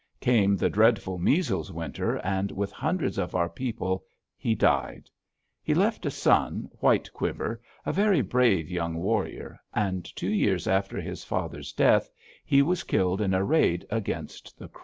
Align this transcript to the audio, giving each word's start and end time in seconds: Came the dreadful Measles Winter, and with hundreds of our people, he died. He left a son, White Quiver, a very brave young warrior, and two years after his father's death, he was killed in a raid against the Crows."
Came 0.19 0.55
the 0.57 0.67
dreadful 0.67 1.19
Measles 1.19 1.71
Winter, 1.71 2.15
and 2.25 2.51
with 2.51 2.71
hundreds 2.71 3.19
of 3.19 3.35
our 3.35 3.47
people, 3.47 4.03
he 4.35 4.55
died. 4.55 5.11
He 5.61 5.75
left 5.75 6.07
a 6.07 6.09
son, 6.09 6.67
White 6.79 7.13
Quiver, 7.13 7.61
a 7.85 7.93
very 7.93 8.21
brave 8.21 8.67
young 8.67 8.95
warrior, 8.95 9.59
and 9.75 10.03
two 10.15 10.31
years 10.31 10.67
after 10.67 10.99
his 10.99 11.23
father's 11.23 11.71
death, 11.71 12.09
he 12.43 12.63
was 12.63 12.81
killed 12.81 13.21
in 13.21 13.35
a 13.35 13.43
raid 13.43 13.85
against 13.91 14.57
the 14.57 14.69
Crows." 14.69 14.79